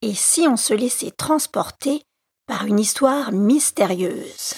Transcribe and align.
Et 0.00 0.14
si 0.14 0.46
on 0.46 0.56
se 0.56 0.74
laissait 0.74 1.10
transporter 1.10 2.02
par 2.46 2.66
une 2.66 2.78
histoire 2.78 3.32
mystérieuse? 3.32 4.54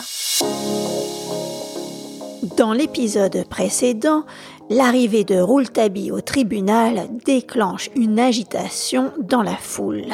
Dans 2.58 2.74
l'épisode 2.74 3.48
précédent, 3.48 4.26
l'arrivée 4.68 5.24
de 5.24 5.40
Rouletabille 5.40 6.12
au 6.12 6.21
tribunal 6.21 7.08
déclenche 7.24 7.88
une 7.96 8.21
agitation 8.21 9.12
dans 9.18 9.42
la 9.42 9.56
foule. 9.56 10.12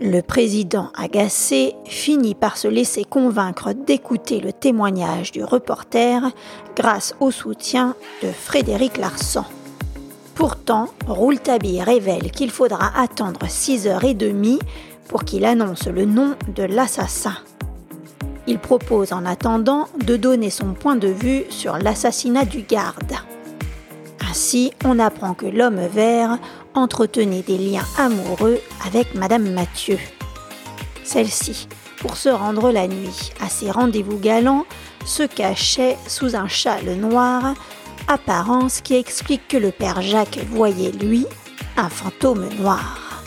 Le 0.00 0.22
président 0.22 0.90
agacé 0.96 1.74
finit 1.84 2.34
par 2.34 2.56
se 2.56 2.66
laisser 2.66 3.04
convaincre 3.04 3.74
d'écouter 3.74 4.40
le 4.40 4.54
témoignage 4.54 5.32
du 5.32 5.44
reporter 5.44 6.30
grâce 6.76 7.14
au 7.20 7.30
soutien 7.30 7.94
de 8.22 8.28
Frédéric 8.28 8.96
Larsan. 8.96 9.44
Pourtant, 10.40 10.88
Rouletabille 11.06 11.82
révèle 11.82 12.30
qu'il 12.30 12.50
faudra 12.50 12.98
attendre 12.98 13.40
6h30 13.44 14.58
pour 15.06 15.24
qu'il 15.26 15.44
annonce 15.44 15.86
le 15.86 16.06
nom 16.06 16.34
de 16.56 16.62
l'assassin. 16.62 17.34
Il 18.46 18.58
propose 18.58 19.12
en 19.12 19.26
attendant 19.26 19.88
de 20.02 20.16
donner 20.16 20.48
son 20.48 20.72
point 20.72 20.96
de 20.96 21.08
vue 21.08 21.44
sur 21.50 21.76
l'assassinat 21.76 22.46
du 22.46 22.62
garde. 22.62 23.12
Ainsi, 24.30 24.72
on 24.82 24.98
apprend 24.98 25.34
que 25.34 25.44
l'homme 25.44 25.86
vert 25.88 26.38
entretenait 26.72 27.42
des 27.42 27.58
liens 27.58 27.86
amoureux 27.98 28.60
avec 28.86 29.14
Madame 29.14 29.50
Mathieu. 29.50 29.98
Celle-ci, 31.04 31.68
pour 31.98 32.16
se 32.16 32.30
rendre 32.30 32.72
la 32.72 32.88
nuit 32.88 33.30
à 33.42 33.50
ses 33.50 33.70
rendez-vous 33.70 34.18
galants, 34.18 34.64
se 35.04 35.22
cachait 35.22 35.98
sous 36.06 36.34
un 36.34 36.48
châle 36.48 36.94
noir 36.94 37.54
apparence 38.10 38.80
qui 38.80 38.96
explique 38.96 39.46
que 39.46 39.56
le 39.56 39.70
père 39.70 40.02
Jacques 40.02 40.40
voyait, 40.50 40.90
lui, 40.90 41.26
un 41.76 41.88
fantôme 41.88 42.48
noir. 42.58 43.22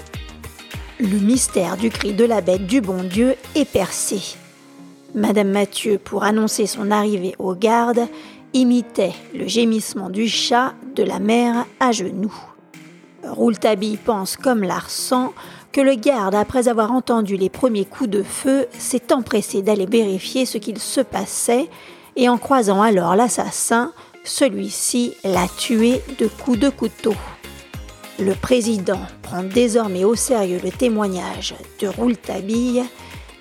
Le 1.00 1.20
mystère 1.20 1.78
du 1.78 1.90
cri 1.90 2.14
de 2.14 2.26
la 2.26 2.42
bête 2.42 2.68
du 2.68 2.82
bon 2.82 3.04
Dieu 3.04 3.36
est 3.56 3.70
percé. 3.70 4.36
Madame 5.16 5.52
Mathieu, 5.52 5.98
pour 5.98 6.26
annoncer 6.26 6.66
son 6.66 6.92
arrivée 6.92 7.34
aux 7.40 7.56
gardes, 7.56 8.08
imitait 8.54 9.14
le 9.34 9.48
gémissement 9.48 10.10
du 10.10 10.28
chat 10.28 10.74
de 10.96 11.04
la 11.04 11.20
mère 11.20 11.66
à 11.80 11.94
genoux. 11.94 12.36
Rouletabille 13.24 13.98
pense 13.98 14.36
comme 14.36 14.64
Larsan 14.64 15.32
que 15.72 15.80
le 15.80 15.96
garde, 15.96 16.36
après 16.36 16.68
avoir 16.68 16.92
entendu 16.92 17.38
les 17.38 17.50
premiers 17.50 17.86
coups 17.86 18.10
de 18.10 18.22
feu, 18.22 18.68
s'est 18.78 19.14
empressé 19.14 19.62
d'aller 19.62 19.86
vérifier 19.86 20.46
ce 20.46 20.58
qu'il 20.58 20.78
se 20.78 21.02
passait 21.02 21.70
et 22.18 22.28
en 22.28 22.38
croisant 22.38 22.82
alors 22.82 23.16
l'assassin, 23.16 23.94
celui-ci 24.24 25.16
l'a 25.24 25.48
tué 25.48 26.02
de 26.20 26.28
coups 26.28 26.60
de 26.60 26.70
couteau. 26.70 27.16
Le 28.20 28.34
président 28.36 29.02
prend 29.22 29.44
désormais 29.44 30.04
au 30.04 30.16
sérieux 30.16 30.60
le 30.64 30.72
témoignage 30.72 31.56
de 31.80 31.88
Rouletabille, 31.88 32.84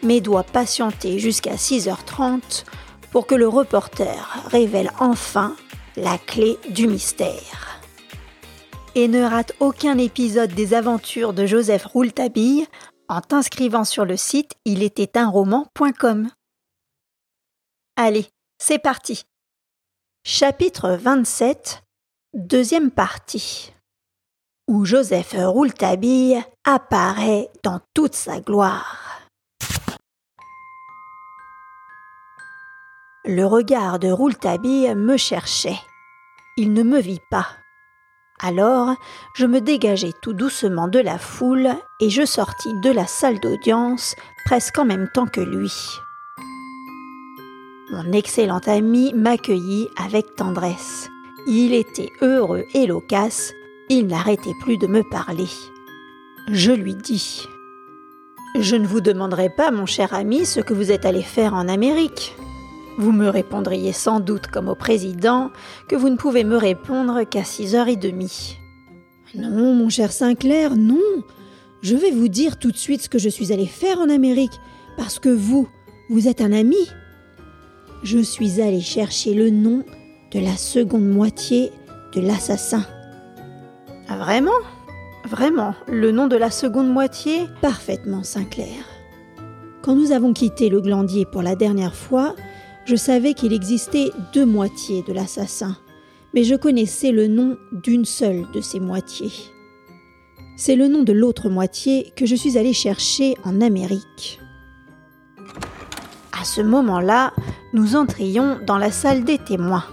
mais 0.02 0.20
doit 0.20 0.44
patienter 0.44 1.18
jusqu'à 1.18 1.54
6h30 1.54 2.64
pour 3.10 3.26
que 3.26 3.34
le 3.34 3.46
reporter 3.46 4.44
révèle 4.46 4.90
enfin 4.98 5.54
la 5.96 6.18
clé 6.18 6.58
du 6.70 6.86
mystère. 6.86 7.80
Et 8.94 9.08
ne 9.08 9.22
rate 9.22 9.52
aucun 9.60 9.98
épisode 9.98 10.52
des 10.54 10.74
aventures 10.74 11.32
de 11.32 11.46
Joseph 11.46 11.84
Rouletabille 11.84 12.66
en 13.08 13.20
t'inscrivant 13.20 13.84
sur 13.84 14.04
le 14.04 14.16
site 14.16 14.52
il 14.64 14.82
était 14.82 15.18
un 15.18 15.28
roman.com. 15.28 16.28
Allez, 17.96 18.26
c'est 18.58 18.78
parti. 18.78 19.24
Chapitre 20.24 20.90
27 20.90 21.82
Deuxième 22.32 22.92
partie 22.92 23.74
Où 24.68 24.84
Joseph 24.84 25.34
Rouletabille 25.36 26.40
apparaît 26.62 27.48
dans 27.64 27.80
toute 27.92 28.14
sa 28.14 28.40
gloire. 28.40 29.20
Le 33.24 33.44
regard 33.44 33.98
de 33.98 34.12
Rouletabille 34.12 34.94
me 34.94 35.16
cherchait. 35.16 35.80
Il 36.56 36.72
ne 36.72 36.84
me 36.84 37.00
vit 37.00 37.22
pas. 37.28 37.48
Alors, 38.38 38.94
je 39.34 39.46
me 39.46 39.60
dégageai 39.60 40.12
tout 40.22 40.34
doucement 40.34 40.86
de 40.86 41.00
la 41.00 41.18
foule 41.18 41.70
et 42.00 42.10
je 42.10 42.24
sortis 42.24 42.74
de 42.80 42.92
la 42.92 43.08
salle 43.08 43.40
d'audience 43.40 44.14
presque 44.44 44.78
en 44.78 44.84
même 44.84 45.08
temps 45.12 45.26
que 45.26 45.40
lui. 45.40 45.72
Mon 47.92 48.10
excellent 48.12 48.60
ami 48.66 49.12
m'accueillit 49.12 49.88
avec 50.02 50.34
tendresse. 50.34 51.10
Il 51.46 51.74
était 51.74 52.08
heureux 52.22 52.64
et 52.72 52.86
loquace, 52.86 53.52
il 53.90 54.06
n'arrêtait 54.06 54.54
plus 54.62 54.78
de 54.78 54.86
me 54.86 55.02
parler. 55.02 55.48
Je 56.50 56.72
lui 56.72 56.94
dis 56.94 57.42
Je 58.58 58.76
ne 58.76 58.86
vous 58.86 59.02
demanderai 59.02 59.50
pas, 59.50 59.70
mon 59.70 59.84
cher 59.84 60.14
ami, 60.14 60.46
ce 60.46 60.60
que 60.60 60.72
vous 60.72 60.90
êtes 60.90 61.04
allé 61.04 61.20
faire 61.20 61.52
en 61.52 61.68
Amérique. 61.68 62.34
Vous 62.96 63.12
me 63.12 63.28
répondriez 63.28 63.92
sans 63.92 64.20
doute, 64.20 64.46
comme 64.46 64.70
au 64.70 64.74
président, 64.74 65.50
que 65.86 65.96
vous 65.96 66.08
ne 66.08 66.16
pouvez 66.16 66.44
me 66.44 66.56
répondre 66.56 67.24
qu'à 67.24 67.44
six 67.44 67.74
heures 67.74 67.88
et 67.88 67.96
demie. 67.96 68.56
Non, 69.34 69.74
mon 69.74 69.90
cher 69.90 70.12
Sinclair, 70.12 70.76
non. 70.76 70.98
Je 71.82 71.94
vais 71.94 72.10
vous 72.10 72.28
dire 72.28 72.58
tout 72.58 72.70
de 72.70 72.76
suite 72.78 73.02
ce 73.02 73.10
que 73.10 73.18
je 73.18 73.28
suis 73.28 73.52
allé 73.52 73.66
faire 73.66 73.98
en 73.98 74.08
Amérique, 74.08 74.58
parce 74.96 75.18
que 75.18 75.28
vous, 75.28 75.68
vous 76.08 76.26
êtes 76.26 76.40
un 76.40 76.52
ami 76.52 76.88
je 78.02 78.18
suis 78.18 78.60
allé 78.60 78.80
chercher 78.80 79.34
le 79.34 79.50
nom 79.50 79.84
de 80.32 80.40
la 80.40 80.56
seconde 80.56 81.08
moitié 81.08 81.70
de 82.14 82.20
l'assassin. 82.20 82.84
Ah, 84.08 84.16
vraiment? 84.18 84.50
Vraiment 85.24 85.74
Le 85.86 86.10
nom 86.10 86.26
de 86.26 86.36
la 86.36 86.50
seconde 86.50 86.90
moitié? 86.90 87.46
Parfaitement, 87.60 88.24
Sinclair. 88.24 88.84
Quand 89.82 89.94
nous 89.94 90.12
avons 90.12 90.32
quitté 90.32 90.68
le 90.68 90.80
glandier 90.80 91.24
pour 91.24 91.42
la 91.42 91.54
dernière 91.54 91.94
fois, 91.94 92.34
je 92.84 92.96
savais 92.96 93.34
qu'il 93.34 93.52
existait 93.52 94.10
deux 94.32 94.46
moitiés 94.46 95.04
de 95.06 95.12
l'assassin, 95.12 95.76
mais 96.34 96.44
je 96.44 96.56
connaissais 96.56 97.12
le 97.12 97.28
nom 97.28 97.56
d'une 97.72 98.04
seule 98.04 98.44
de 98.52 98.60
ces 98.60 98.80
moitiés. 98.80 99.32
C'est 100.56 100.76
le 100.76 100.88
nom 100.88 101.02
de 101.02 101.12
l'autre 101.12 101.48
moitié 101.48 102.12
que 102.16 102.26
je 102.26 102.34
suis 102.34 102.58
allé 102.58 102.72
chercher 102.72 103.34
en 103.44 103.60
Amérique. 103.60 104.40
À 106.38 106.44
ce 106.44 106.60
moment-là, 106.60 107.32
nous 107.72 107.96
entrions 107.96 108.58
dans 108.66 108.78
la 108.78 108.90
salle 108.90 109.24
des 109.24 109.38
témoins. 109.38 109.84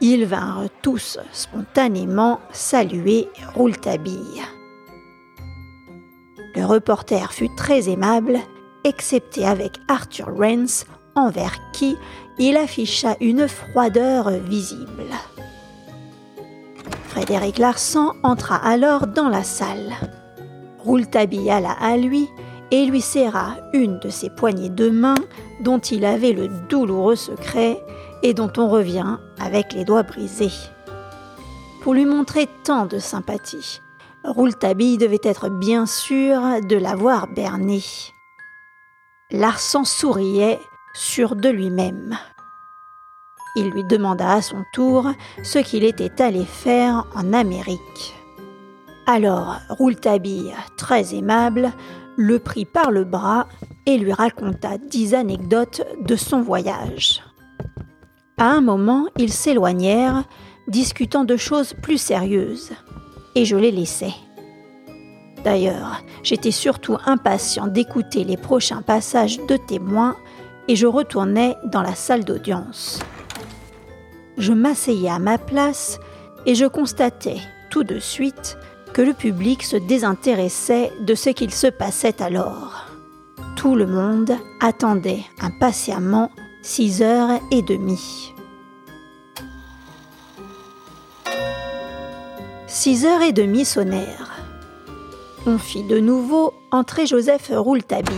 Ils 0.00 0.24
vinrent 0.24 0.68
tous 0.82 1.18
spontanément 1.32 2.40
saluer 2.50 3.28
Rouletabille. 3.54 4.42
Le 6.54 6.64
reporter 6.64 7.32
fut 7.32 7.54
très 7.56 7.88
aimable, 7.88 8.38
excepté 8.84 9.46
avec 9.46 9.72
Arthur 9.88 10.28
Rance, 10.36 10.86
envers 11.14 11.58
qui 11.72 11.96
il 12.38 12.56
afficha 12.56 13.16
une 13.20 13.46
froideur 13.46 14.30
visible. 14.30 15.04
Frédéric 17.08 17.58
Larsan 17.58 18.14
entra 18.22 18.56
alors 18.56 19.06
dans 19.06 19.28
la 19.28 19.44
salle. 19.44 19.92
Rouletabille 20.78 21.50
alla 21.50 21.72
à 21.72 21.96
lui 21.96 22.28
et 22.70 22.86
lui 22.86 23.02
serra 23.02 23.56
une 23.74 23.98
de 23.98 24.08
ses 24.08 24.30
poignées 24.30 24.70
de 24.70 24.88
main 24.88 25.14
dont 25.62 25.78
il 25.78 26.04
avait 26.04 26.32
le 26.32 26.48
douloureux 26.68 27.16
secret 27.16 27.82
et 28.22 28.34
dont 28.34 28.52
on 28.56 28.68
revient 28.68 29.18
avec 29.38 29.72
les 29.72 29.84
doigts 29.84 30.02
brisés. 30.02 30.52
Pour 31.82 31.94
lui 31.94 32.04
montrer 32.04 32.48
tant 32.64 32.86
de 32.86 32.98
sympathie, 32.98 33.80
Rouletabille 34.24 34.98
devait 34.98 35.18
être 35.22 35.48
bien 35.48 35.86
sûr 35.86 36.40
de 36.68 36.76
l'avoir 36.76 37.26
berné. 37.26 37.82
Larsan 39.30 39.84
souriait, 39.84 40.60
sûr 40.94 41.34
de 41.34 41.48
lui-même. 41.48 42.16
Il 43.56 43.70
lui 43.70 43.84
demanda 43.84 44.32
à 44.32 44.42
son 44.42 44.62
tour 44.72 45.10
ce 45.42 45.58
qu'il 45.58 45.84
était 45.84 46.22
allé 46.22 46.44
faire 46.44 47.06
en 47.14 47.32
Amérique. 47.32 48.14
Alors 49.06 49.56
Rouletabille, 49.68 50.54
très 50.76 51.14
aimable, 51.14 51.72
le 52.16 52.38
prit 52.38 52.64
par 52.64 52.90
le 52.90 53.04
bras 53.04 53.48
et 53.86 53.98
lui 53.98 54.12
raconta 54.12 54.78
dix 54.78 55.14
anecdotes 55.14 55.82
de 56.00 56.16
son 56.16 56.40
voyage. 56.42 57.22
À 58.38 58.46
un 58.46 58.60
moment, 58.60 59.06
ils 59.18 59.32
s'éloignèrent, 59.32 60.24
discutant 60.68 61.24
de 61.24 61.36
choses 61.36 61.74
plus 61.74 61.98
sérieuses, 61.98 62.70
et 63.34 63.44
je 63.44 63.56
les 63.56 63.70
laissai. 63.70 64.12
D'ailleurs, 65.44 66.02
j'étais 66.22 66.50
surtout 66.50 66.96
impatient 67.04 67.66
d'écouter 67.66 68.24
les 68.24 68.36
prochains 68.36 68.82
passages 68.82 69.38
de 69.48 69.56
témoins 69.56 70.16
et 70.68 70.76
je 70.76 70.86
retournai 70.86 71.56
dans 71.64 71.82
la 71.82 71.94
salle 71.94 72.24
d'audience. 72.24 73.00
Je 74.38 74.52
m'asseyais 74.52 75.10
à 75.10 75.18
ma 75.18 75.38
place 75.38 75.98
et 76.46 76.54
je 76.54 76.66
constatais 76.66 77.38
tout 77.70 77.84
de 77.84 77.98
suite 77.98 78.56
que 78.92 79.02
le 79.02 79.14
public 79.14 79.62
se 79.62 79.76
désintéressait 79.76 80.92
de 81.00 81.14
ce 81.14 81.30
qu'il 81.30 81.52
se 81.52 81.66
passait 81.66 82.22
alors. 82.22 82.86
Tout 83.56 83.74
le 83.74 83.86
monde 83.86 84.32
attendait 84.60 85.24
impatiemment 85.40 86.30
six 86.62 87.02
heures 87.02 87.40
et 87.50 87.62
demie. 87.62 88.34
Six 92.66 93.04
heures 93.04 93.22
et 93.22 93.32
demie 93.32 93.64
sonnèrent. 93.64 94.28
on 95.46 95.58
fit 95.58 95.82
de 95.84 95.98
nouveau 95.98 96.52
entrer 96.70 97.06
Joseph 97.06 97.50
Rouletabille. 97.54 98.16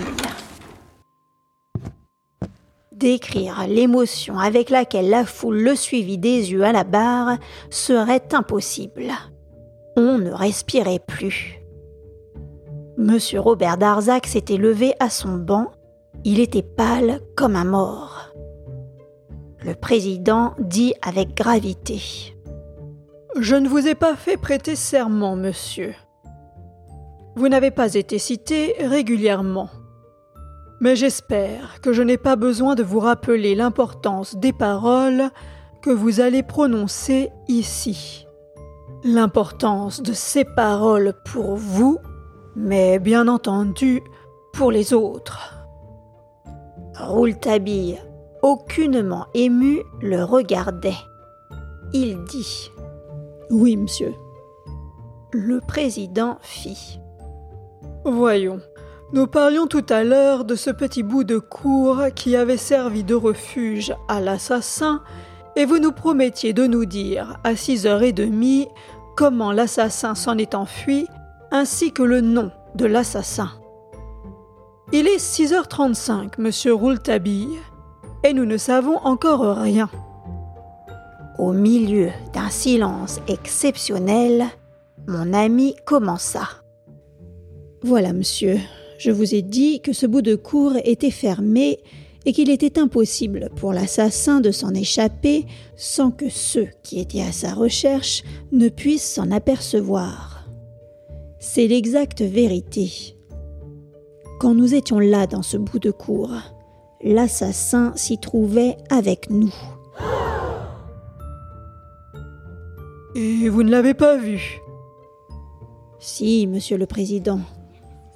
Décrire 2.93 3.67
l'émotion 3.69 4.39
avec 4.39 4.71
laquelle 4.71 5.11
la 5.11 5.25
foule 5.25 5.61
le 5.61 5.75
suivit 5.75 6.19
des 6.19 6.53
yeux 6.53 6.65
à 6.65 6.73
la 6.73 6.85
barre 6.85 7.39
serait 7.71 8.23
impossible. 8.33 9.13
On 9.97 10.19
ne 10.19 10.33
respirait 10.33 10.99
plus. 10.99 11.61
Monsieur 12.97 13.39
Robert 13.39 13.79
Darzac 13.79 14.27
s'était 14.27 14.57
levé 14.57 14.95
à 14.99 15.09
son 15.09 15.37
banc. 15.37 15.71
Il 16.25 16.41
était 16.41 16.63
pâle 16.63 17.21
comme 17.37 17.55
un 17.55 17.65
mort. 17.65 18.33
Le 19.65 19.75
président 19.75 20.55
dit 20.59 20.95
avec 21.01 21.37
gravité 21.37 22.35
Je 23.39 23.55
ne 23.55 23.69
vous 23.69 23.87
ai 23.87 23.95
pas 23.95 24.17
fait 24.17 24.37
prêter 24.37 24.75
serment, 24.75 25.37
monsieur. 25.37 25.95
Vous 27.37 27.49
n'avez 27.49 27.71
pas 27.71 27.95
été 27.95 28.19
cité 28.19 28.75
régulièrement. 28.81 29.71
Mais 30.81 30.97
j'espère 30.97 31.81
que 31.81 31.93
je 31.93 32.03
n'ai 32.03 32.19
pas 32.19 32.35
besoin 32.35 32.75
de 32.75 32.83
vous 32.83 33.01
rappeler 33.01 33.55
l'importance 33.55 34.37
des 34.37 34.53
paroles 34.53 35.31
que 35.83 35.91
vous 35.91 36.21
allez 36.21 36.43
prononcer 36.43 37.31
ici. 37.47 38.24
L'importance 39.07 40.01
de 40.01 40.15
ces 40.15 40.45
paroles 40.45 41.13
pour 41.27 41.57
vous, 41.57 41.99
mais 42.57 42.99
bien 42.99 43.29
entendu 43.29 44.03
pour 44.55 44.73
les 44.73 44.95
autres. 44.95 45.67
Rouletabille, 46.99 48.01
aucunement 48.41 49.27
ému, 49.35 49.83
le 50.01 50.25
regardait. 50.25 50.97
Il 51.93 52.25
dit 52.25 52.71
Oui, 53.51 53.77
monsieur. 53.77 54.15
Le 55.33 55.61
président 55.61 56.39
fit 56.41 56.99
Voyons, 58.07 58.61
nous 59.13 59.27
parlions 59.27 59.67
tout 59.67 59.85
à 59.91 60.03
l'heure 60.03 60.47
de 60.47 60.55
ce 60.55 60.71
petit 60.71 61.03
bout 61.03 61.25
de 61.25 61.37
cour 61.37 62.05
qui 62.15 62.37
avait 62.37 62.57
servi 62.57 63.05
de 63.05 63.15
refuge 63.15 63.95
à 64.09 64.21
l'assassin, 64.23 65.03
et 65.57 65.65
vous 65.65 65.79
nous 65.79 65.93
promettiez 65.93 66.53
de 66.53 66.67
nous 66.67 66.85
dire 66.85 67.39
à 67.45 67.57
six 67.57 67.87
heures 67.87 68.03
et 68.03 68.13
demie 68.13 68.69
comment 69.17 69.53
l'assassin 69.53 70.15
s'en 70.15 70.39
est 70.39 70.55
enfui, 70.55 71.07
ainsi 71.51 71.93
que 71.93 72.03
le 72.03 72.21
nom 72.21 72.51
de 72.75 72.87
l'assassin. 72.87 73.51
Il 74.93 75.07
est 75.07 75.19
6h35, 75.19 76.33
monsieur 76.39 76.75
Rouletabille, 76.75 77.59
et 78.23 78.33
nous 78.33 78.45
ne 78.45 78.57
savons 78.57 78.99
encore 78.99 79.57
rien. 79.57 79.89
Au 81.39 81.53
milieu 81.53 82.11
d'un 82.33 82.49
silence 82.49 83.21
exceptionnel, 83.29 84.47
mon 85.07 85.33
ami 85.33 85.75
commença. 85.85 86.49
Voilà, 87.83 88.13
monsieur, 88.13 88.59
je 88.99 89.11
vous 89.11 89.35
ai 89.35 89.43
dit 89.43 89.81
que 89.81 89.93
ce 89.93 90.07
bout 90.07 90.23
de 90.23 90.37
cour 90.37 90.73
était 90.85 91.11
fermé 91.11 91.81
et 92.27 92.33
qu'il 92.33 92.51
était 92.51 92.79
impossible 92.79 93.51
pour 93.57 93.73
l'assassin 93.73 94.41
de 94.41 94.51
s'en 94.51 94.73
échapper 94.75 95.47
sans 95.77 96.11
que 96.11 96.29
ceux 96.29 96.69
qui 96.83 97.01
étaient 97.01 97.23
à 97.23 97.33
sa 97.33 97.55
recherche 97.55 98.23
ne 98.53 98.69
puissent 98.69 99.15
s'en 99.15 99.31
apercevoir. 99.31 100.47
C'est 101.39 101.67
l'exacte 101.67 102.23
vérité. 102.23 103.17
Quand 104.41 104.55
nous 104.55 104.75
étions 104.75 104.99
là 104.99 105.27
dans 105.27 105.43
ce 105.43 105.57
bout 105.57 105.79
de 105.79 105.91
cour, 105.91 106.31
l'assassin 107.03 107.93
s'y 107.97 108.19
trouvait 108.19 108.77
avec 108.91 109.31
nous. 109.31 109.55
Et 113.15 113.49
vous 113.49 113.63
ne 113.63 113.71
l'avez 113.71 113.95
pas 113.95 114.17
vu? 114.17 114.61
Si, 116.01 116.47
monsieur 116.47 116.77
le 116.77 116.87
Président, 116.87 117.41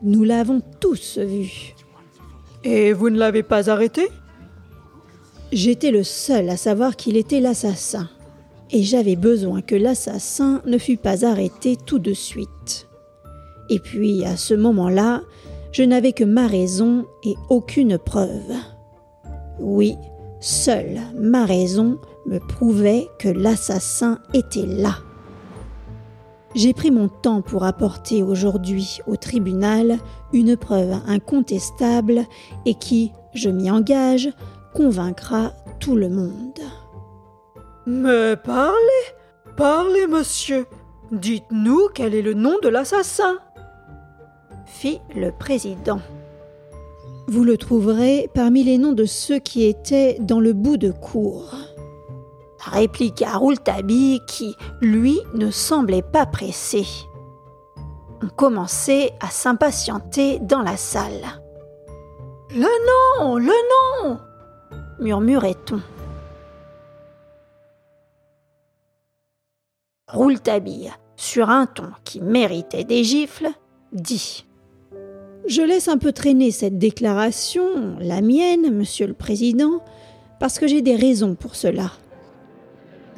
nous 0.02 0.24
l'avons 0.24 0.60
tous 0.80 1.18
vu. 1.18 1.74
Et 2.64 2.92
vous 2.92 3.10
ne 3.10 3.18
l'avez 3.18 3.42
pas 3.42 3.70
arrêté? 3.70 4.08
J'étais 5.52 5.90
le 5.90 6.04
seul 6.04 6.48
à 6.50 6.56
savoir 6.56 6.96
qu'il 6.96 7.16
était 7.16 7.40
l'assassin, 7.40 8.08
et 8.70 8.82
j'avais 8.82 9.16
besoin 9.16 9.62
que 9.62 9.74
l'assassin 9.74 10.60
ne 10.66 10.76
fût 10.76 10.98
pas 10.98 11.24
arrêté 11.24 11.76
tout 11.76 11.98
de 11.98 12.12
suite. 12.12 12.86
Et 13.70 13.78
puis, 13.78 14.24
à 14.24 14.36
ce 14.36 14.54
moment-là, 14.54 15.22
je 15.72 15.82
n'avais 15.82 16.12
que 16.12 16.24
ma 16.24 16.46
raison 16.46 17.06
et 17.24 17.34
aucune 17.48 17.98
preuve. 17.98 18.52
Oui, 19.60 19.94
seule 20.40 21.00
ma 21.14 21.44
raison 21.46 21.98
me 22.26 22.38
prouvait 22.38 23.08
que 23.18 23.28
l'assassin 23.28 24.18
était 24.34 24.66
là. 24.66 24.98
J'ai 26.54 26.72
pris 26.72 26.90
mon 26.90 27.08
temps 27.08 27.42
pour 27.42 27.64
apporter 27.64 28.22
aujourd'hui 28.22 29.00
au 29.06 29.16
tribunal 29.16 29.98
une 30.32 30.56
preuve 30.56 30.96
incontestable 31.06 32.22
et 32.64 32.74
qui, 32.74 33.12
je 33.34 33.50
m'y 33.50 33.70
engage, 33.70 34.30
convaincra 34.74 35.52
tout 35.78 35.94
le 35.94 36.08
monde. 36.08 36.60
Mais 37.86 38.36
parlez, 38.36 39.04
parlez, 39.56 40.06
monsieur. 40.06 40.66
Dites-nous 41.12 41.88
quel 41.94 42.14
est 42.14 42.22
le 42.22 42.34
nom 42.34 42.56
de 42.62 42.68
l'assassin 42.68 43.38
fit 44.68 45.00
le 45.16 45.32
président. 45.32 46.00
Vous 47.26 47.42
le 47.42 47.56
trouverez 47.56 48.30
parmi 48.34 48.62
les 48.62 48.78
noms 48.78 48.92
de 48.92 49.06
ceux 49.06 49.38
qui 49.38 49.64
étaient 49.64 50.18
dans 50.20 50.40
le 50.40 50.52
bout 50.52 50.76
de 50.76 50.90
cour 50.90 51.54
répliqua 52.68 53.36
Rouletabille 53.36 54.20
qui, 54.26 54.56
lui, 54.80 55.20
ne 55.34 55.50
semblait 55.50 56.02
pas 56.02 56.26
pressé. 56.26 56.84
On 58.22 58.28
commençait 58.28 59.12
à 59.20 59.30
s'impatienter 59.30 60.38
dans 60.40 60.62
la 60.62 60.76
salle. 60.76 61.26
Le 62.50 63.20
nom, 63.20 63.36
le 63.36 63.46
nom 63.46 64.18
murmurait-on. 65.00 65.80
Rouletabille, 70.10 70.90
sur 71.16 71.50
un 71.50 71.66
ton 71.66 71.90
qui 72.04 72.20
méritait 72.20 72.84
des 72.84 73.04
gifles, 73.04 73.50
dit 73.92 74.46
Je 75.46 75.62
laisse 75.62 75.88
un 75.88 75.98
peu 75.98 76.12
traîner 76.12 76.50
cette 76.50 76.78
déclaration, 76.78 77.96
la 78.00 78.22
mienne, 78.22 78.74
monsieur 78.74 79.06
le 79.06 79.14
président, 79.14 79.84
parce 80.40 80.58
que 80.58 80.66
j'ai 80.66 80.80
des 80.80 80.96
raisons 80.96 81.34
pour 81.34 81.54
cela. 81.54 81.90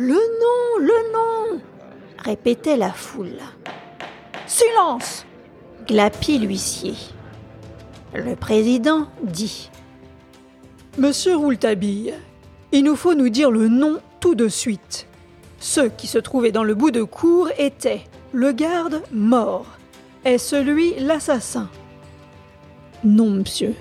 Le 0.02 0.14
nom, 0.14 0.78
le 0.78 1.12
nom 1.12 1.60
répétait 2.24 2.78
la 2.78 2.90
foule. 2.90 3.36
Silence 4.46 5.26
glapit 5.86 6.38
l'huissier. 6.38 6.94
Le 8.14 8.34
président 8.34 9.08
dit 9.22 9.68
Monsieur 10.96 11.36
Rouletabille, 11.36 12.14
il 12.72 12.84
nous 12.84 12.96
faut 12.96 13.12
nous 13.12 13.28
dire 13.28 13.50
le 13.50 13.68
nom 13.68 13.98
tout 14.20 14.34
de 14.34 14.48
suite. 14.48 15.06
Ceux 15.58 15.90
qui 15.90 16.06
se 16.06 16.16
trouvaient 16.16 16.50
dans 16.50 16.64
le 16.64 16.74
bout 16.74 16.92
de 16.92 17.02
cour 17.02 17.50
étaient 17.58 18.04
le 18.32 18.52
garde 18.52 19.02
mort 19.12 19.66
et 20.24 20.38
celui 20.38 20.94
l'assassin. 20.98 21.68
Non, 23.04 23.28
monsieur. 23.28 23.74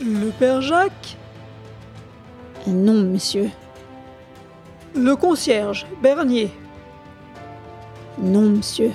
Le 0.00 0.30
père 0.30 0.60
Jacques? 0.60 1.16
Non, 2.66 3.00
monsieur. 3.00 3.48
Le 4.94 5.16
concierge, 5.16 5.86
Bernier. 6.02 6.50
Non, 8.18 8.42
monsieur. 8.42 8.90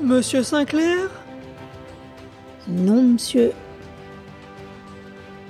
Monsieur 0.00 0.42
Sinclair? 0.42 1.10
Non, 2.68 3.02
monsieur. 3.02 3.52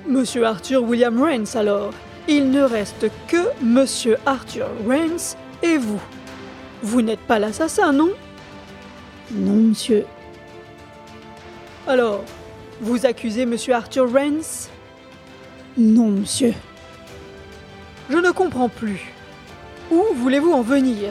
Monsieur 0.07 0.45
Arthur 0.45 0.83
William 0.83 1.23
Rains, 1.23 1.54
alors. 1.54 1.93
Il 2.26 2.50
ne 2.50 2.62
reste 2.62 3.11
que 3.28 3.62
Monsieur 3.62 4.16
Arthur 4.25 4.69
Rains 4.88 5.37
et 5.62 5.76
vous. 5.76 6.00
Vous 6.83 7.02
n'êtes 7.02 7.21
pas 7.21 7.38
l'assassin, 7.38 7.93
non? 7.93 8.11
Non, 9.31 9.57
monsieur. 9.57 10.07
Alors, 11.87 12.25
vous 12.81 13.04
accusez 13.04 13.45
Monsieur 13.45 13.75
Arthur 13.75 14.11
Rains 14.11 14.69
Non, 15.76 16.09
monsieur. 16.09 16.54
Je 18.11 18.18
ne 18.18 18.30
comprends 18.30 18.68
plus. 18.68 19.12
Où 19.90 20.02
voulez-vous 20.14 20.52
en 20.52 20.62
venir? 20.62 21.11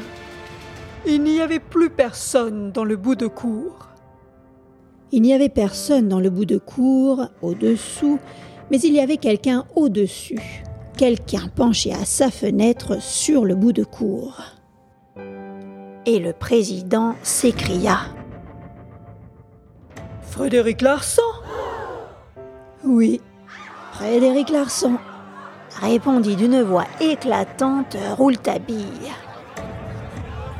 Il 1.05 1.23
n'y 1.23 1.41
avait 1.41 1.59
plus 1.59 1.89
personne 1.89 2.71
dans 2.71 2.85
le 2.85 2.95
bout 2.95 3.15
de 3.15 3.27
cour. 3.27 3.89
Il 5.11 5.21
n'y 5.21 5.33
avait 5.33 5.49
personne 5.49 6.07
dans 6.07 6.19
le 6.19 6.29
bout 6.29 6.45
de 6.45 6.57
cour, 6.57 7.27
au-dessous, 7.41 8.19
mais 8.71 8.79
il 8.79 8.93
y 8.93 8.99
avait 8.99 9.17
quelqu'un 9.17 9.65
au-dessus, 9.75 10.63
quelqu'un 10.97 11.49
penché 11.55 11.93
à 11.93 12.05
sa 12.05 12.31
fenêtre 12.31 13.01
sur 13.01 13.45
le 13.45 13.55
bout 13.55 13.73
de 13.73 13.83
cour. 13.83 14.41
Et 16.05 16.19
le 16.19 16.33
président 16.33 17.15
s'écria. 17.21 17.99
Frédéric 20.21 20.81
Larsan? 20.81 21.21
Oui, 22.83 23.21
Frédéric 23.93 24.49
Larsan 24.49 24.97
répondit 25.81 26.35
d'une 26.35 26.61
voix 26.61 26.85
éclatante 26.99 27.97
Rouletabille. 28.17 29.11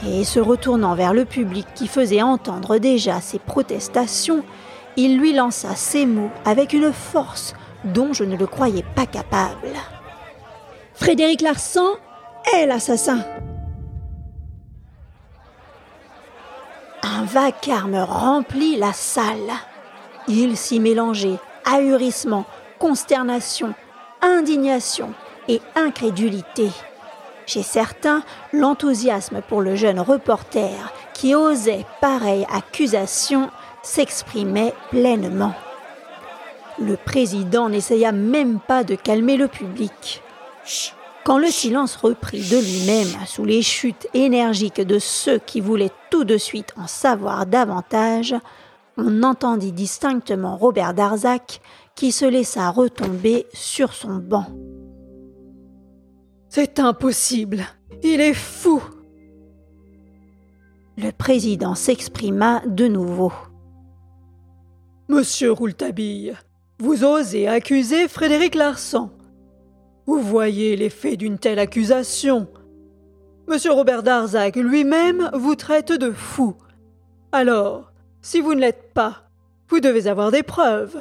Et 0.06 0.24
se 0.24 0.40
retournant 0.40 0.96
vers 0.96 1.14
le 1.14 1.26
public 1.26 1.68
qui 1.76 1.88
faisait 1.88 2.22
entendre 2.22 2.78
déjà 2.78 3.22
ses 3.22 3.40
protestations, 3.40 4.44
il 4.98 5.18
lui 5.18 5.34
lança 5.34 5.76
ces 5.76 6.06
mots 6.06 6.32
avec 6.46 6.74
une 6.74 6.92
force 6.92 7.54
dont 7.86 8.14
je 8.14 8.24
ne 8.24 8.36
le 8.36 8.48
croyais 8.48 8.86
pas 8.96 9.06
capable. 9.06 9.70
Frédéric 10.94 11.42
Larsan 11.42 11.88
est 12.54 12.66
l'assassin. 12.66 13.20
Un 17.02 17.24
vacarme 17.24 17.96
remplit 17.96 18.78
la 18.78 18.94
salle. 18.94 19.52
Il 20.28 20.56
s'y 20.56 20.80
mélangeait 20.80 21.40
ahurissement, 21.66 22.46
consternation, 22.80 23.74
indignation 24.24 25.14
et 25.48 25.62
incrédulité. 25.76 26.70
Chez 27.46 27.62
certains, 27.62 28.24
l'enthousiasme 28.54 29.42
pour 29.48 29.62
le 29.62 29.76
jeune 29.76 30.00
reporter 30.00 30.94
qui 31.14 31.36
osait 31.36 31.86
pareille 32.02 32.48
accusation 32.52 33.50
s'exprimait 33.84 34.74
pleinement. 34.90 35.54
Le 36.80 36.96
président 36.96 37.70
n'essaya 37.70 38.12
même 38.12 38.60
pas 38.60 38.84
de 38.84 38.96
calmer 38.96 39.38
le 39.38 39.48
public. 39.48 40.24
Quand 41.24 41.38
le 41.38 41.48
silence 41.48 41.96
reprit 41.96 42.42
de 42.50 42.58
lui-même 42.58 43.26
sous 43.28 43.46
les 43.46 43.62
chutes 43.62 44.08
énergiques 44.14 44.82
de 44.82 45.00
ceux 45.00 45.40
qui 45.40 45.62
voulaient 45.62 45.92
tout 46.10 46.24
de 46.24 46.38
suite 46.38 46.74
en 46.78 46.88
savoir 46.88 47.46
davantage, 47.46 48.36
on 48.98 49.24
entendit 49.24 49.72
distinctement 49.72 50.58
Robert 50.58 50.94
Darzac 50.94 51.62
qui 51.96 52.12
se 52.12 52.26
laissa 52.26 52.70
retomber 52.70 53.46
sur 53.54 53.94
son 53.94 54.16
banc. 54.16 54.48
C'est 56.50 56.80
impossible. 56.80 57.66
Il 58.04 58.22
est 58.22 58.34
fou. 58.34 58.82
Le 60.98 61.12
président 61.12 61.74
s'exprima 61.74 62.62
de 62.68 62.88
nouveau. 62.88 63.32
Monsieur 65.10 65.52
Rouletabille, 65.52 66.36
vous 66.80 67.04
osez 67.04 67.48
accuser 67.48 68.08
Frédéric 68.08 68.56
Larsan. 68.56 69.10
Vous 70.06 70.20
voyez 70.20 70.76
l'effet 70.76 71.18
d'une 71.18 71.40
telle 71.40 71.60
accusation. 71.60 72.48
Monsieur 73.48 73.72
Robert 73.72 74.04
Darzac 74.04 74.56
lui-même 74.56 75.30
vous 75.34 75.56
traite 75.56 75.92
de 75.92 76.12
fou. 76.12 76.56
Alors, 77.32 77.92
si 78.22 78.40
vous 78.40 78.54
ne 78.54 78.62
l'êtes 78.62 78.94
pas, 78.94 79.30
vous 79.70 79.80
devez 79.80 80.08
avoir 80.08 80.32
des 80.32 80.44
preuves. 80.44 80.98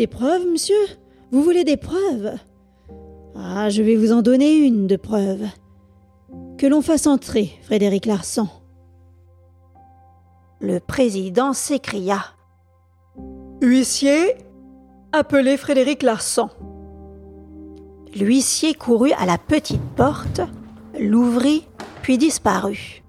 Des 0.00 0.06
preuves, 0.06 0.46
monsieur? 0.46 0.82
Vous 1.30 1.42
voulez 1.42 1.62
des 1.62 1.76
preuves? 1.76 2.32
Ah, 3.36 3.68
je 3.68 3.82
vais 3.82 3.96
vous 3.96 4.12
en 4.12 4.22
donner 4.22 4.56
une 4.56 4.86
de 4.86 4.96
preuve. 4.96 5.44
Que 6.56 6.66
l'on 6.66 6.80
fasse 6.80 7.06
entrer 7.06 7.50
Frédéric 7.64 8.06
Larsan. 8.06 8.48
Le 10.58 10.80
président 10.80 11.52
s'écria. 11.52 12.18
Huissier, 13.60 14.36
appelez 15.12 15.58
Frédéric 15.58 16.02
Larsan. 16.02 16.48
L'huissier 18.14 18.72
courut 18.72 19.12
à 19.18 19.26
la 19.26 19.36
petite 19.36 19.84
porte, 19.96 20.40
l'ouvrit, 20.98 21.66
puis 22.00 22.16
disparut. 22.16 23.04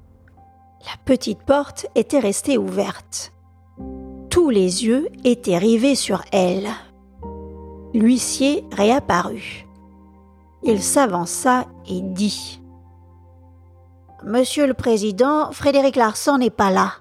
La 0.82 0.98
petite 1.06 1.40
porte 1.44 1.86
était 1.96 2.20
restée 2.20 2.58
ouverte. 2.58 3.32
Tous 4.32 4.50
les 4.50 4.86
yeux 4.86 5.10
étaient 5.26 5.58
rivés 5.58 5.96
sur 5.96 6.24
elle. 6.32 6.70
L'huissier 7.94 8.64
réapparut. 8.72 9.68
Il 10.64 10.82
s'avança 10.82 11.66
et 11.86 12.00
dit 12.00 12.62
Monsieur 14.24 14.68
le 14.68 14.74
Président, 14.74 15.52
Frédéric 15.52 15.98
Larsan 15.98 16.38
n'est 16.38 16.50
pas 16.50 16.72
là. 16.72 16.94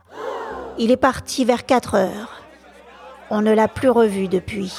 Il 0.76 0.90
est 0.90 0.96
parti 0.96 1.44
vers 1.44 1.66
quatre 1.66 1.94
heures. 1.94 2.42
On 3.30 3.42
ne 3.42 3.52
l'a 3.52 3.68
plus 3.68 3.90
revu 3.90 4.26
depuis. 4.26 4.75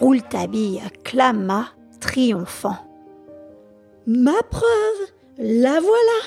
Rouletabille 0.00 0.82
clama, 1.04 1.66
triomphant. 2.00 2.91
Ma 4.06 4.42
preuve, 4.50 5.08
la 5.38 5.80
voilà. 5.80 6.22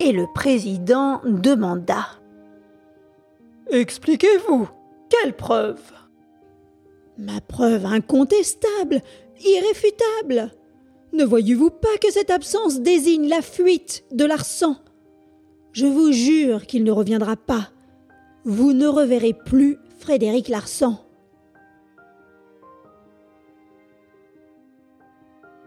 Et 0.00 0.12
le 0.12 0.26
président 0.34 1.20
demanda. 1.24 2.06
Expliquez-vous, 3.70 4.68
quelle 5.08 5.34
preuve? 5.34 5.80
Ma 7.16 7.40
preuve 7.40 7.86
incontestable, 7.86 9.00
irréfutable. 9.44 10.50
Ne 11.12 11.24
voyez-vous 11.24 11.70
pas 11.70 11.96
que 12.00 12.10
cette 12.10 12.30
absence 12.30 12.80
désigne 12.80 13.28
la 13.28 13.42
fuite 13.42 14.04
de 14.12 14.24
l'arsan 14.24 14.76
Je 15.72 15.86
vous 15.86 16.12
jure 16.12 16.66
qu'il 16.66 16.84
ne 16.84 16.92
reviendra 16.92 17.36
pas. 17.36 17.70
Vous 18.44 18.72
ne 18.72 18.86
reverrez 18.86 19.34
plus 19.34 19.78
Frédéric 19.98 20.48
Larsan. 20.48 21.01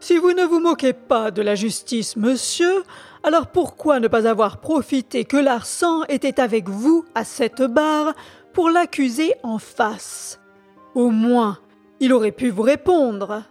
Si 0.07 0.19
vous 0.19 0.33
ne 0.33 0.43
vous 0.43 0.59
moquez 0.59 0.93
pas 0.93 1.31
de 1.31 1.41
la 1.41 1.55
justice, 1.55 2.15
monsieur, 2.15 2.83
alors 3.23 3.47
pourquoi 3.47 3.99
ne 3.99 4.07
pas 4.07 4.27
avoir 4.27 4.59
profité 4.59 5.25
que 5.25 5.35
Larsan 5.35 6.03
était 6.09 6.39
avec 6.39 6.69
vous 6.69 7.05
à 7.15 7.23
cette 7.23 7.63
barre 7.63 8.13
pour 8.53 8.69
l'accuser 8.69 9.33
en 9.41 9.57
face? 9.57 10.39
Au 10.93 11.09
moins, 11.09 11.57
il 11.99 12.13
aurait 12.13 12.31
pu 12.31 12.51
vous 12.51 12.61
répondre. 12.61 13.45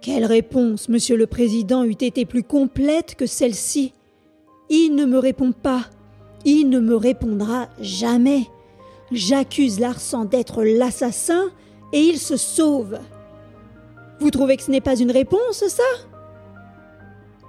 Quelle 0.00 0.24
réponse, 0.24 0.88
monsieur 0.88 1.16
le 1.16 1.26
président, 1.26 1.82
eût 1.82 1.90
été 1.90 2.26
plus 2.26 2.44
complète 2.44 3.16
que 3.16 3.26
celle-ci? 3.26 3.92
Il 4.70 4.94
ne 4.94 5.04
me 5.04 5.18
répond 5.18 5.50
pas. 5.50 5.86
Il 6.44 6.68
ne 6.68 6.78
me 6.78 6.94
répondra 6.94 7.66
jamais. 7.80 8.44
J'accuse 9.10 9.80
Larsan 9.80 10.26
d'être 10.26 10.62
l'assassin 10.62 11.50
et 11.92 12.02
il 12.02 12.20
se 12.20 12.36
sauve. 12.36 13.00
Vous 14.24 14.30
trouvez 14.30 14.56
que 14.56 14.62
ce 14.62 14.70
n'est 14.70 14.80
pas 14.80 14.96
une 14.96 15.10
réponse, 15.10 15.62
ça? 15.68 15.82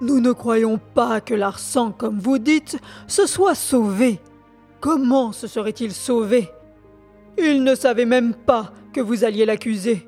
Nous 0.01 0.20
ne 0.20 0.34
croyons 0.34 0.77
pas 0.94 1.22
que 1.22 1.34
Larsan, 1.34 1.94
comme 1.94 2.20
vous 2.20 2.38
dites, 2.38 2.77
se 3.08 3.25
soit 3.25 3.55
sauvé. 3.55 4.20
Comment 4.82 5.32
se 5.32 5.48
serait-il 5.48 5.94
sauvé? 5.94 6.50
Il 7.38 7.63
ne 7.63 7.75
savait 7.75 8.03
même 8.03 8.34
pas 8.34 8.74
que 8.91 9.00
vous 9.00 9.24
alliez 9.24 9.46
l'accuser. 9.46 10.05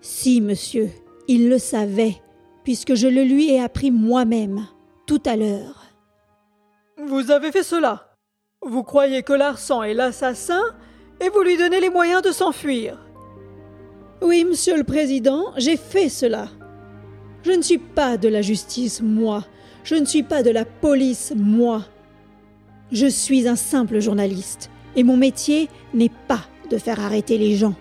Si, 0.00 0.40
monsieur, 0.40 0.88
il 1.28 1.50
le 1.50 1.58
savait, 1.58 2.16
puisque 2.64 2.94
je 2.94 3.06
le 3.06 3.22
lui 3.22 3.50
ai 3.50 3.60
appris 3.60 3.90
moi-même, 3.90 4.66
tout 5.06 5.22
à 5.26 5.36
l'heure. 5.36 5.84
Vous 6.96 7.30
avez 7.30 7.52
fait 7.52 7.62
cela. 7.62 8.14
Vous 8.62 8.84
croyez 8.84 9.22
que 9.22 9.34
Larsan 9.34 9.82
est 9.82 9.92
l'assassin 9.92 10.62
et 11.20 11.28
vous 11.28 11.42
lui 11.42 11.58
donnez 11.58 11.82
les 11.82 11.90
moyens 11.90 12.22
de 12.22 12.32
s'enfuir. 12.32 13.05
Oui, 14.22 14.44
monsieur 14.44 14.76
le 14.76 14.84
président, 14.84 15.52
j'ai 15.56 15.76
fait 15.76 16.08
cela. 16.08 16.48
Je 17.42 17.52
ne 17.52 17.62
suis 17.62 17.78
pas 17.78 18.16
de 18.16 18.28
la 18.28 18.42
justice, 18.42 19.02
moi. 19.02 19.44
Je 19.84 19.94
ne 19.94 20.04
suis 20.04 20.22
pas 20.22 20.42
de 20.42 20.50
la 20.50 20.64
police, 20.64 21.32
moi. 21.36 21.84
Je 22.92 23.06
suis 23.06 23.46
un 23.46 23.56
simple 23.56 24.00
journaliste, 24.00 24.70
et 24.96 25.04
mon 25.04 25.16
métier 25.16 25.68
n'est 25.92 26.12
pas 26.28 26.44
de 26.70 26.78
faire 26.78 27.00
arrêter 27.00 27.36
les 27.36 27.56
gens. 27.56 27.74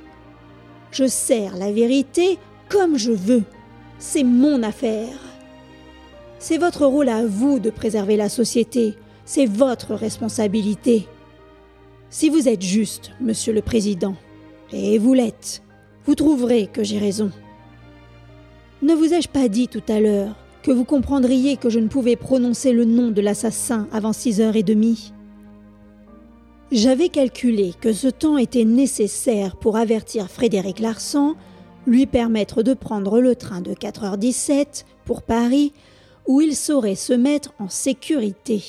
Je 0.92 1.08
sers 1.08 1.56
la 1.58 1.72
vérité 1.72 2.38
comme 2.70 2.98
je 2.98 3.12
veux. 3.12 3.44
C'est 3.98 4.24
mon 4.24 4.62
affaire. 4.62 5.18
C'est 6.38 6.58
votre 6.58 6.86
rôle 6.86 7.10
à 7.10 7.25
vous 7.25 7.60
de 7.60 7.70
préserver 7.70 8.18
la 8.18 8.30
société. 8.30 8.96
C'est 9.24 9.46
votre 9.46 9.96
responsabilité. 9.96 11.08
Si 12.10 12.30
vous 12.30 12.48
êtes 12.48 12.62
juste, 12.62 13.12
monsieur 13.20 13.54
le 13.54 13.62
président, 13.62 14.15
et 14.72 14.98
vous 14.98 15.13
l'êtes, 15.13 15.63
vous 16.06 16.16
trouverez 16.16 16.68
que 16.68 16.84
j'ai 16.84 17.00
raison. 17.00 17.32
Ne 18.82 18.94
vous 18.94 19.14
ai-je 19.14 19.30
pas 19.30 19.48
dit 19.48 19.68
tout 19.68 19.84
à 19.88 20.00
l'heure 20.00 20.36
que 20.62 20.72
vous 20.72 20.86
comprendriez 20.86 21.58
que 21.58 21.70
je 21.70 21.80
ne 21.80 21.88
pouvais 21.88 22.16
prononcer 22.16 22.72
le 22.72 22.86
nom 22.86 23.12
de 23.12 23.22
l'assassin 23.22 23.88
avant 23.92 24.14
six 24.14 24.42
heures 24.42 24.56
et 24.56 24.64
demie? 24.64 25.14
J'avais 26.72 27.10
calculé 27.10 27.74
que 27.80 27.94
ce 27.94 28.08
temps 28.08 28.38
était 28.38 28.66
nécessaire 28.66 29.56
pour 29.56 29.78
avertir 29.78 30.30
Frédéric 30.30 30.80
Larsan, 30.80 31.36
lui 31.86 32.08
permettre 32.08 32.64
de 32.64 32.74
prendre 32.74 33.22
le 33.22 33.36
train 33.36 33.62
de 33.62 33.74
4h17 33.74 34.86
pour 35.06 35.22
Paris, 35.22 35.74
où 36.28 36.42
il 36.42 36.56
saurait 36.56 36.96
se 36.96 37.14
mettre 37.14 37.54
en 37.60 37.70
sécurité. 37.70 38.64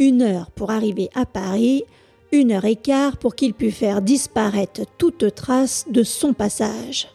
Une 0.00 0.22
heure 0.22 0.50
pour 0.50 0.70
arriver 0.70 1.08
à 1.14 1.24
Paris, 1.24 1.84
une 2.32 2.52
heure 2.52 2.64
et 2.64 2.76
quart 2.76 3.16
pour 3.16 3.34
qu'il 3.34 3.54
pût 3.54 3.70
faire 3.70 4.02
disparaître 4.02 4.82
toute 4.98 5.34
trace 5.34 5.86
de 5.90 6.02
son 6.02 6.32
passage. 6.32 7.08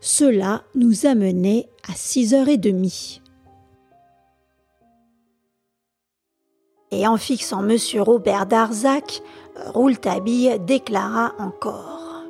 Cela 0.00 0.62
nous 0.74 1.06
amenait 1.06 1.68
à 1.88 1.92
six 1.94 2.34
heures 2.34 2.48
et 2.48 2.56
demie. 2.56 3.20
Et 6.90 7.06
en 7.06 7.16
fixant 7.16 7.68
M. 7.68 7.76
Robert 8.00 8.46
Darzac, 8.46 9.20
Rouletabille 9.66 10.58
déclara 10.60 11.34
encore. 11.38 12.24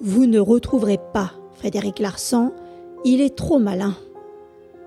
Vous 0.00 0.26
ne 0.26 0.40
retrouverez 0.40 0.98
pas 1.12 1.32
Frédéric 1.54 1.98
Larsan, 1.98 2.52
il 3.04 3.20
est 3.20 3.36
trop 3.36 3.58
malin. 3.58 3.94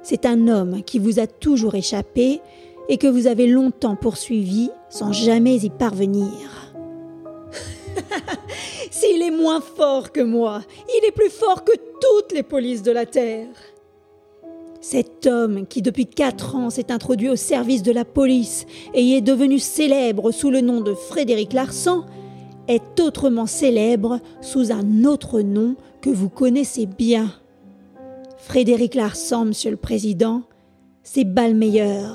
C'est 0.02 0.26
un 0.26 0.48
homme 0.48 0.84
qui 0.84 1.00
vous 1.00 1.20
a 1.20 1.28
toujours 1.28 1.76
échappé 1.76 2.42
et 2.90 2.98
que 2.98 3.08
vous 3.08 3.28
avez 3.28 3.48
longtemps 3.48 3.96
poursuivi 3.96 4.70
sans 4.90 5.12
jamais 5.12 5.58
y 5.58 5.70
parvenir. 5.70 6.74
S'il 8.92 9.22
est 9.22 9.32
moins 9.32 9.62
fort 9.62 10.12
que 10.12 10.22
moi, 10.22 10.62
il 10.90 11.06
est 11.06 11.12
plus 11.12 11.30
fort 11.30 11.64
que 11.64 11.74
toutes 11.74 12.34
les 12.34 12.44
polices 12.44 12.84
de 12.84 12.92
la 12.92 13.06
Terre. 13.06 13.48
Cet 14.82 15.26
homme 15.26 15.66
qui 15.66 15.82
depuis 15.82 16.06
quatre 16.06 16.56
ans 16.56 16.70
s'est 16.70 16.92
introduit 16.92 17.30
au 17.30 17.36
service 17.36 17.82
de 17.82 17.92
la 17.92 18.06
police 18.06 18.68
et 18.94 19.14
est 19.14 19.22
devenu 19.22 19.58
célèbre 19.58 20.32
sous 20.32 20.52
le 20.52 20.62
nom 20.62 20.82
de 20.82 20.94
Frédéric 20.94 21.54
Larsan 21.54 22.06
est 22.68 23.00
autrement 23.00 23.46
célèbre 23.46 24.20
sous 24.42 24.72
un 24.72 25.04
autre 25.04 25.42
nom 25.42 25.76
que 26.02 26.10
vous 26.10 26.30
connaissez 26.30 26.86
bien. 26.86 27.32
Frédéric 28.38 28.94
Larsan, 28.96 29.46
Monsieur 29.46 29.72
le 29.72 29.78
Président, 29.78 30.44
c'est 31.04 31.24
Balmeyer. 31.24 32.06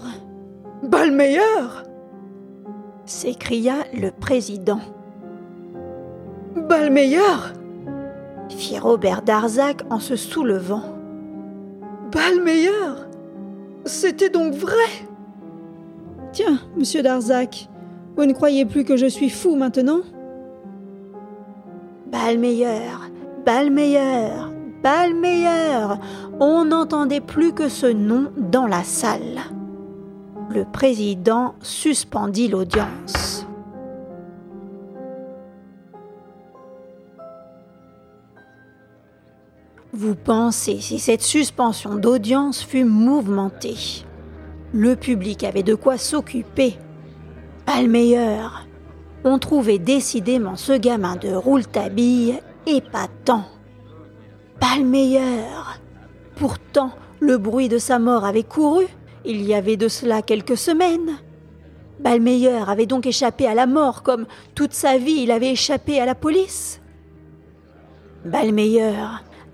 Balmeyer 0.82 1.40
s'écria 3.04 3.74
le 3.92 4.10
président. 4.10 4.80
Balmeyer 6.56 7.20
fit 8.48 8.78
Robert 8.78 9.20
Darzac 9.20 9.82
en 9.90 10.00
se 10.00 10.16
soulevant. 10.16 10.82
Balmeyer 12.10 12.70
C'était 13.84 14.30
donc 14.30 14.54
vrai 14.54 14.72
Tiens, 16.32 16.58
monsieur 16.76 17.02
Darzac, 17.02 17.68
vous 18.16 18.24
ne 18.24 18.32
croyez 18.32 18.64
plus 18.64 18.84
que 18.84 18.96
je 18.96 19.06
suis 19.06 19.30
fou 19.30 19.56
maintenant? 19.56 20.00
Balmeyer, 22.06 22.88
Balmeyer, 23.44 24.30
Balmeyer 24.82 25.98
On 26.40 26.64
n'entendait 26.64 27.20
plus 27.20 27.52
que 27.52 27.68
ce 27.68 27.86
nom 27.86 28.32
dans 28.38 28.66
la 28.66 28.82
salle. 28.82 29.40
Le 30.52 30.64
président 30.64 31.54
suspendit 31.62 32.48
l'audience. 32.48 33.46
Vous 39.92 40.16
pensez 40.16 40.80
si 40.80 40.98
cette 40.98 41.22
suspension 41.22 41.94
d'audience 41.94 42.64
fut 42.64 42.82
mouvementée 42.82 43.76
Le 44.72 44.96
public 44.96 45.44
avait 45.44 45.62
de 45.62 45.76
quoi 45.76 45.96
s'occuper. 45.96 46.76
Balmeyer, 47.64 48.40
on 49.22 49.38
trouvait 49.38 49.78
décidément 49.78 50.56
ce 50.56 50.72
gamin 50.72 51.14
de 51.14 51.32
Rouletabille 51.32 52.40
épatant. 52.66 53.44
Palmeyer 54.58 55.44
Pourtant, 56.34 56.90
le 57.20 57.38
bruit 57.38 57.68
de 57.68 57.78
sa 57.78 58.00
mort 58.00 58.24
avait 58.24 58.42
couru, 58.42 58.86
il 59.24 59.42
y 59.42 59.54
avait 59.54 59.76
de 59.76 59.88
cela 59.88 60.22
quelques 60.22 60.56
semaines. 60.56 61.18
Balmeyer 62.00 62.64
avait 62.66 62.86
donc 62.86 63.06
échappé 63.06 63.46
à 63.46 63.54
la 63.54 63.66
mort 63.66 64.02
comme 64.02 64.26
toute 64.54 64.72
sa 64.72 64.96
vie 64.96 65.22
il 65.22 65.30
avait 65.30 65.52
échappé 65.52 66.00
à 66.00 66.06
la 66.06 66.14
police. 66.14 66.80
Balmeyer, 68.24 68.94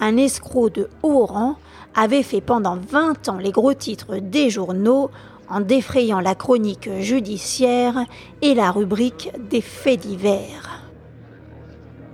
un 0.00 0.16
escroc 0.16 0.70
de 0.70 0.88
haut 1.02 1.26
rang, 1.26 1.56
avait 1.94 2.23
fait 2.23 2.40
pendant 2.40 2.76
vingt 2.76 3.28
ans 3.28 3.38
les 3.38 3.50
gros 3.52 3.75
titres 3.75 4.16
des 4.16 4.50
journaux 4.50 5.11
en 5.49 5.61
défrayant 5.61 6.20
la 6.20 6.35
chronique 6.35 6.90
judiciaire 7.00 8.04
et 8.42 8.54
la 8.54 8.70
rubrique 8.70 9.30
des 9.49 9.61
faits 9.61 10.00
divers. 10.00 10.82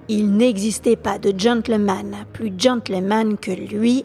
Il 0.08 0.36
n'existait 0.36 0.96
pas 0.96 1.18
de 1.18 1.32
gentleman 1.36 2.26
plus 2.32 2.52
gentleman 2.56 3.36
que 3.38 3.50
lui, 3.50 4.04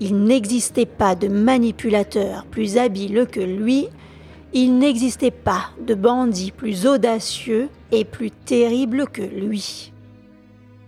il 0.00 0.24
n'existait 0.24 0.86
pas 0.86 1.14
de 1.14 1.28
manipulateur 1.28 2.44
plus 2.50 2.76
habile 2.76 3.26
que 3.30 3.40
lui, 3.40 3.88
il 4.52 4.78
n'existait 4.78 5.30
pas 5.30 5.70
de 5.84 5.94
bandit 5.94 6.52
plus 6.52 6.86
audacieux 6.86 7.68
et 7.90 8.04
plus 8.04 8.30
terrible 8.30 9.06
que 9.06 9.22
lui. 9.22 9.92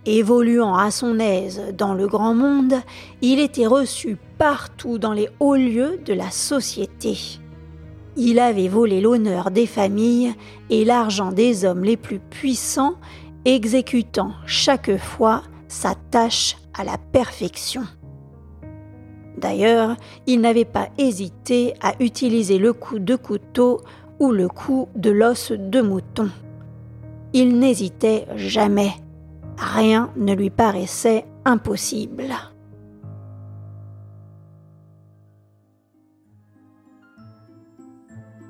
Évoluant 0.05 0.75
à 0.75 0.89
son 0.89 1.19
aise 1.19 1.61
dans 1.77 1.93
le 1.93 2.07
grand 2.07 2.33
monde, 2.33 2.75
il 3.21 3.39
était 3.39 3.67
reçu 3.67 4.17
partout 4.37 4.97
dans 4.97 5.11
les 5.11 5.27
hauts 5.41 5.57
lieux 5.57 5.99
de 6.05 6.13
la 6.13 6.31
société. 6.31 7.17
Il 8.15 8.39
avait 8.39 8.69
volé 8.69 9.01
l'honneur 9.01 9.51
des 9.51 9.67
familles 9.67 10.33
et 10.69 10.85
l'argent 10.85 11.33
des 11.33 11.65
hommes 11.65 11.83
les 11.83 11.97
plus 11.97 12.19
puissants, 12.19 12.95
exécutant 13.43 14.31
chaque 14.45 14.97
fois 14.97 15.43
sa 15.67 15.93
tâche 16.09 16.55
à 16.73 16.85
la 16.85 16.97
perfection. 16.97 17.83
D'ailleurs, 19.37 19.95
il 20.25 20.41
n'avait 20.41 20.65
pas 20.65 20.89
hésité 20.97 21.75
à 21.81 21.93
utiliser 21.99 22.57
le 22.57 22.73
coup 22.73 22.99
de 22.99 23.15
couteau 23.15 23.81
ou 24.19 24.31
le 24.31 24.47
coup 24.49 24.89
de 24.95 25.11
l'os 25.11 25.51
de 25.51 25.81
mouton. 25.81 26.29
Il 27.33 27.59
n'hésitait 27.59 28.25
jamais. 28.35 28.93
Rien 29.57 30.11
ne 30.17 30.33
lui 30.33 30.49
paraissait 30.49 31.25
impossible. 31.45 32.33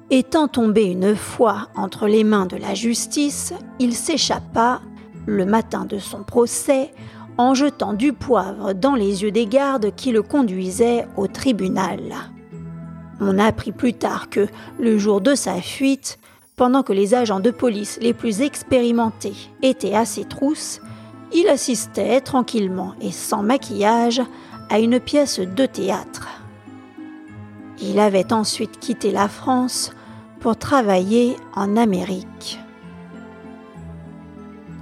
Étant 0.09 0.47
tombé 0.47 0.85
une 0.85 1.17
fois 1.17 1.67
entre 1.75 2.07
les 2.07 2.23
mains 2.23 2.45
de 2.45 2.55
la 2.55 2.73
justice, 2.73 3.53
il 3.79 3.93
s'échappa, 3.93 4.79
le 5.25 5.45
matin 5.45 5.83
de 5.83 5.97
son 5.97 6.23
procès, 6.23 6.91
en 7.37 7.53
jetant 7.53 7.93
du 7.93 8.13
poivre 8.13 8.73
dans 8.73 8.95
les 8.95 9.23
yeux 9.23 9.31
des 9.31 9.45
gardes 9.45 9.93
qui 9.95 10.11
le 10.11 10.21
conduisaient 10.21 11.07
au 11.15 11.27
tribunal. 11.27 12.01
On 13.19 13.39
apprit 13.39 13.71
plus 13.71 13.93
tard 13.93 14.29
que, 14.29 14.47
le 14.79 14.97
jour 14.97 15.21
de 15.21 15.35
sa 15.35 15.61
fuite, 15.61 16.19
pendant 16.55 16.83
que 16.83 16.93
les 16.93 17.13
agents 17.13 17.39
de 17.39 17.51
police 17.51 17.99
les 18.01 18.13
plus 18.13 18.41
expérimentés 18.41 19.35
étaient 19.61 19.95
à 19.95 20.05
ses 20.05 20.25
trousses, 20.25 20.81
il 21.33 21.47
assistait 21.47 22.21
tranquillement 22.21 22.93
et 23.01 23.11
sans 23.11 23.43
maquillage 23.43 24.21
à 24.69 24.79
une 24.79 24.99
pièce 24.99 25.39
de 25.39 25.65
théâtre. 25.65 26.27
Il 27.81 27.99
avait 27.99 28.33
ensuite 28.33 28.79
quitté 28.79 29.11
la 29.11 29.27
France 29.27 29.91
pour 30.39 30.57
travailler 30.57 31.35
en 31.55 31.77
Amérique. 31.77 32.59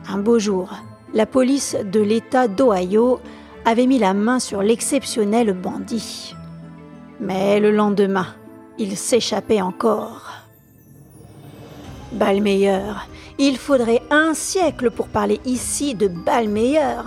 Un 0.07 0.19
beau 0.19 0.39
jour, 0.39 0.69
la 1.15 1.25
police 1.25 1.77
de 1.81 2.01
l'État 2.01 2.49
d'Ohio 2.49 3.19
avait 3.63 3.87
mis 3.87 3.97
la 3.97 4.13
main 4.13 4.39
sur 4.39 4.61
l'exceptionnel 4.61 5.53
bandit. 5.53 6.35
Mais 7.21 7.59
le 7.61 7.71
lendemain, 7.71 8.27
il 8.77 8.97
s'échappait 8.97 9.61
encore. 9.61 10.33
Balmeyer, 12.11 12.81
il 13.39 13.57
faudrait 13.57 14.01
un 14.11 14.33
siècle 14.33 14.91
pour 14.91 15.07
parler 15.07 15.39
ici 15.45 15.95
de 15.95 16.09
Balmeyer. 16.09 17.01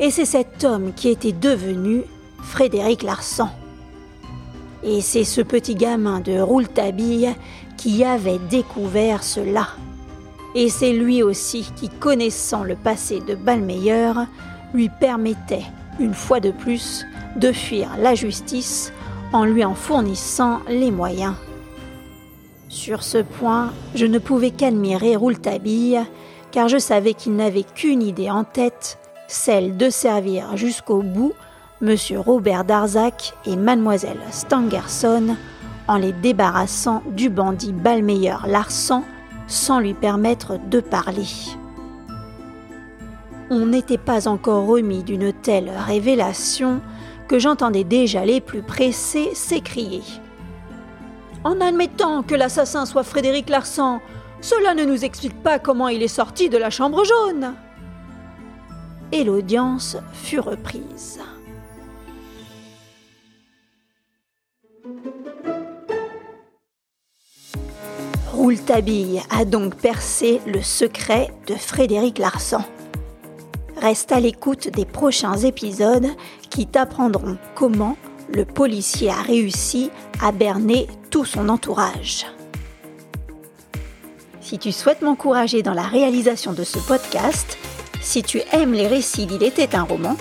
Et 0.00 0.10
c'est 0.10 0.24
cet 0.24 0.64
homme 0.64 0.92
qui 0.94 1.08
était 1.08 1.32
devenu 1.32 2.02
Frédéric 2.42 3.04
Larsan. 3.04 3.50
Et 4.82 5.00
c'est 5.00 5.24
ce 5.24 5.40
petit 5.40 5.76
gamin 5.76 6.20
de 6.20 6.40
Rouletabille 6.40 7.34
qui 7.76 8.04
avait 8.04 8.40
découvert 8.50 9.22
cela. 9.22 9.68
Et 10.60 10.70
c'est 10.70 10.92
lui 10.92 11.22
aussi 11.22 11.70
qui, 11.76 11.88
connaissant 11.88 12.64
le 12.64 12.74
passé 12.74 13.20
de 13.20 13.36
Balmeyer, 13.36 14.10
lui 14.74 14.88
permettait, 14.88 15.62
une 16.00 16.14
fois 16.14 16.40
de 16.40 16.50
plus, 16.50 17.06
de 17.36 17.52
fuir 17.52 17.90
la 17.96 18.16
justice 18.16 18.92
en 19.32 19.44
lui 19.44 19.64
en 19.64 19.76
fournissant 19.76 20.58
les 20.68 20.90
moyens. 20.90 21.34
Sur 22.68 23.04
ce 23.04 23.18
point, 23.18 23.72
je 23.94 24.04
ne 24.04 24.18
pouvais 24.18 24.50
qu'admirer 24.50 25.14
Rouletabille, 25.14 26.00
car 26.50 26.66
je 26.66 26.78
savais 26.78 27.14
qu'il 27.14 27.36
n'avait 27.36 27.62
qu'une 27.62 28.02
idée 28.02 28.28
en 28.28 28.42
tête, 28.42 28.98
celle 29.28 29.76
de 29.76 29.90
servir 29.90 30.56
jusqu'au 30.56 31.02
bout 31.02 31.34
M. 31.82 31.94
Robert 32.16 32.64
Darzac 32.64 33.32
et 33.46 33.54
Mademoiselle 33.54 34.18
Stangerson 34.32 35.36
en 35.86 35.98
les 35.98 36.12
débarrassant 36.12 37.04
du 37.12 37.30
bandit 37.30 37.72
Balmeyer 37.72 38.38
Larsan 38.48 39.04
sans 39.48 39.80
lui 39.80 39.94
permettre 39.94 40.58
de 40.68 40.80
parler. 40.80 41.26
On 43.50 43.66
n'était 43.66 43.98
pas 43.98 44.28
encore 44.28 44.66
remis 44.66 45.02
d'une 45.02 45.32
telle 45.32 45.70
révélation 45.70 46.80
que 47.26 47.38
j'entendais 47.38 47.84
déjà 47.84 48.24
les 48.24 48.40
plus 48.40 48.62
pressés 48.62 49.30
s'écrier. 49.34 50.02
En 51.44 51.60
admettant 51.60 52.22
que 52.22 52.34
l'assassin 52.34 52.84
soit 52.84 53.04
Frédéric 53.04 53.48
Larsan, 53.48 54.00
cela 54.40 54.74
ne 54.74 54.84
nous 54.84 55.04
explique 55.04 55.42
pas 55.42 55.58
comment 55.58 55.88
il 55.88 56.02
est 56.02 56.08
sorti 56.08 56.48
de 56.48 56.58
la 56.58 56.70
chambre 56.70 57.04
jaune. 57.04 57.54
Et 59.12 59.24
l'audience 59.24 59.96
fut 60.12 60.40
reprise. 60.40 61.20
Rouletabille 68.48 69.20
a 69.28 69.44
donc 69.44 69.74
percé 69.74 70.40
le 70.46 70.62
secret 70.62 71.28
de 71.48 71.54
Frédéric 71.54 72.16
Larsan. 72.16 72.64
Reste 73.76 74.10
à 74.10 74.20
l'écoute 74.20 74.70
des 74.70 74.86
prochains 74.86 75.36
épisodes 75.36 76.06
qui 76.48 76.66
t'apprendront 76.66 77.36
comment 77.54 77.98
le 78.32 78.46
policier 78.46 79.10
a 79.10 79.20
réussi 79.20 79.90
à 80.22 80.32
berner 80.32 80.86
tout 81.10 81.26
son 81.26 81.50
entourage. 81.50 82.24
Si 84.40 84.58
tu 84.58 84.72
souhaites 84.72 85.02
m'encourager 85.02 85.62
dans 85.62 85.74
la 85.74 85.82
réalisation 85.82 86.54
de 86.54 86.64
ce 86.64 86.78
podcast, 86.78 87.58
si 88.00 88.22
tu 88.22 88.40
aimes 88.52 88.72
les 88.72 88.86
récits 88.86 89.26
d'Il 89.26 89.42
était 89.42 89.76
un 89.76 89.82
roman, 89.82 90.16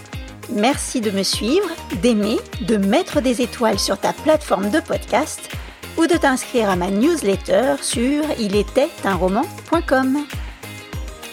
merci 0.50 1.00
de 1.00 1.12
me 1.12 1.24
suivre, 1.24 1.70
d'aimer, 2.02 2.40
de 2.68 2.76
mettre 2.76 3.22
des 3.22 3.42
étoiles 3.42 3.80
sur 3.80 3.98
ta 3.98 4.12
plateforme 4.12 4.70
de 4.70 4.82
podcast 4.82 5.50
ou 5.98 6.08
de 6.08 6.16
t'inscrire 6.16 6.70
à 6.70 6.76
ma 6.76 6.90
newsletter 6.90 7.76
sur 7.82 8.24
ilétaitunroman.com. 8.38 10.26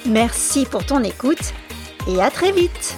Merci 0.06 0.66
pour 0.66 0.84
ton 0.84 1.02
écoute 1.02 1.54
et 2.08 2.20
à 2.20 2.30
très 2.30 2.52
vite 2.52 2.96